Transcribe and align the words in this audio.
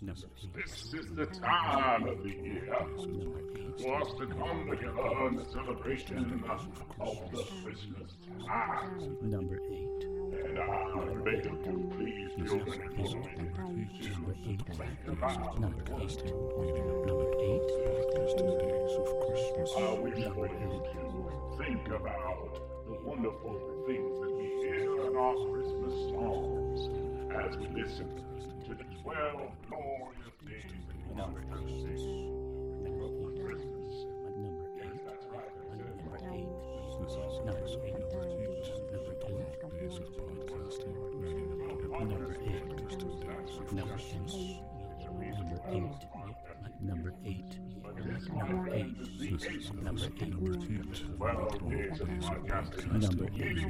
Number 0.00 0.26
eight. 0.42 0.54
This 0.54 0.92
is 0.92 1.06
the 1.14 1.26
time 1.26 2.06
of 2.06 2.22
the 2.22 2.28
year 2.28 2.76
for 3.78 4.02
us 4.02 4.08
to 4.18 4.26
come 4.26 4.66
together 4.68 5.26
in 5.28 5.36
the 5.36 5.44
celebration 5.50 6.44
of 7.00 7.30
the 7.32 7.42
Christmas 7.64 8.12
time. 8.46 9.16
Number 9.22 9.60
eight. 9.72 10.04
And 10.44 10.58
I 10.58 10.62
beg 11.24 11.46
of 11.46 11.64
you, 11.64 11.90
please 11.96 12.48
join 12.48 12.64
me 12.66 12.74
Number 14.10 14.34
eight. 14.44 14.44
think 14.44 14.68
about 14.68 15.60
Number 15.60 15.82
eight. 16.02 16.24
Number 17.06 17.28
eight. 17.40 17.70
I 19.76 19.98
wish 19.98 20.24
for 20.34 20.46
you 20.46 20.68
to 20.92 21.56
think 21.58 21.88
about 21.88 22.52
the 22.86 22.98
wonderful 23.02 23.84
things 23.86 24.20
that 24.20 24.32
we 24.36 24.44
hear 24.68 25.06
in 25.06 25.16
our 25.16 25.34
Christmas 25.50 25.94
songs 26.10 26.78
as 27.32 27.56
we 27.56 27.66
listen 27.82 28.08
to 28.64 28.74
the 28.74 28.84
twelve 29.02 29.50
glorious 29.68 30.36
days 30.46 30.72
that 30.88 31.16
number 31.16 31.40
Number 43.74 46.36
eight. 46.44 46.68
Number 46.80 47.12
eight. 47.24 47.58
Number 48.42 48.68
eight. 48.72 48.96
Number 49.82 50.08
eight. 50.12 50.24
Well, 51.18 51.48
number 51.60 51.74
eight. 51.74 52.00
Number 53.00 53.26
eight. 53.36 53.68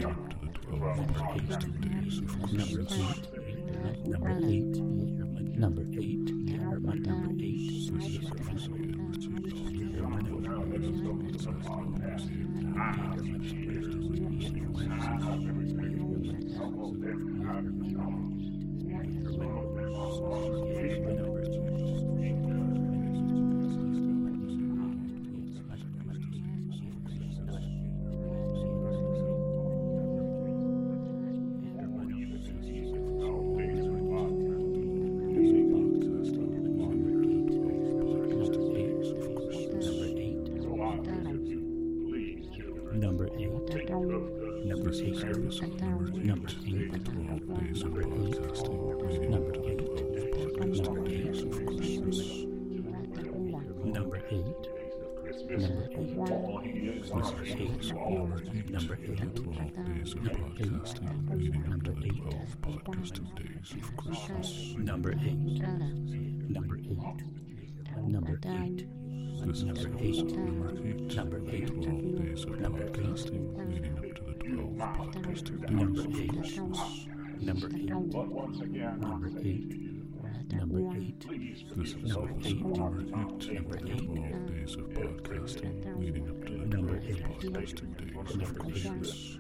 Number 2.53 2.83
eight 2.91 3.44
number 3.85 4.31
eight, 4.49 4.77
number 5.59 5.83
eight, 5.99 6.31
number 7.07 7.43
eight. 7.43 7.75
Number 43.89 44.91
is 44.91 45.01
number 45.03 45.51
eight. 45.51 45.75
Number 46.25 46.49
eight. 46.71 46.91
days 47.55 47.83
of. 47.83 47.93
Number 47.95 48.17
12 48.17 48.57
podcasting 50.73 51.09
days 51.17 51.43
of 51.43 51.67
Christmas. 51.67 52.45
Number 53.79 54.17
8. 54.17 54.25
Number 54.25 55.37
eight. 55.47 56.89
Number 58.71 58.97
eight. 58.97 59.21
Number 61.55 61.99
eight. 62.05 62.23
Twelve 62.23 62.85
days. 63.37 64.75
Number 64.79 65.13
eight. 65.13 65.61
Number 66.49 66.77
eight. 66.77 67.21
Number 68.09 68.41
eight. 68.45 69.04
This 69.47 69.59
is 69.59 69.65
number 69.65 69.99
eight, 70.01 70.37
number 70.37 70.71
eight, 70.87 71.17
number 71.17 71.41
eight, 71.51 71.67
twelve 71.67 72.17
days 72.17 72.45
of 72.45 72.51
podcasting 72.51 73.45
leading 73.69 73.93
up 73.99 74.15
to 74.15 74.23
the 74.23 74.33
twelve 74.33 74.73
podcasting 74.97 75.61
days 75.69 76.05
of 76.05 76.13
Christmas. 76.33 76.81
Number 77.41 77.69
eight, 77.77 77.91
number 77.91 79.29
eight. 79.45 79.69
Number 80.51 80.81
eight. 80.97 81.21
This 81.77 81.91
is 81.93 82.17
number 82.17 82.33
eight. 82.43 82.65
Number 82.65 83.01
eight. 83.01 83.53
Number 83.53 83.77
eight. 83.87 84.07
Twelve 84.07 84.47
days 84.47 84.73
of 84.77 84.85
podcasting 84.95 86.01
leading 86.01 86.27
up 86.31 86.39
to 86.47 86.53
the 86.53 86.65
number 86.65 86.97
eight 87.07 87.23
podcasting 87.25 87.91
days 87.99 88.49
of 88.49 88.59
Christmas 88.59 89.39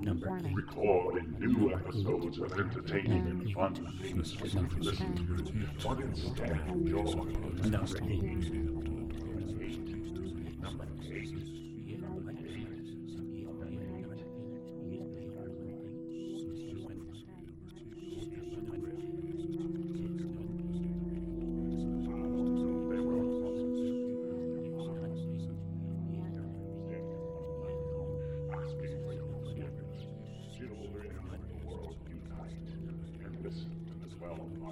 number 0.00 0.38
eight. 0.38 0.54
Recording 0.54 1.36
new 1.38 1.74
episodes 1.74 2.38
of 2.38 2.52
entertaining 2.58 3.26
and 3.26 3.52
fun 3.52 3.74
things 4.00 4.32
for 4.32 4.46
you 4.46 4.66
to 4.66 4.78
listen 4.78 5.14
to. 5.14 5.24
Number 7.68 7.98
eight. 8.08 8.71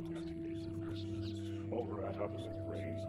podcasting 0.01 0.41
business 0.89 1.35
over 1.73 2.07
at 2.07 2.17
Opposite 2.21 2.67
Brains. 2.67 3.00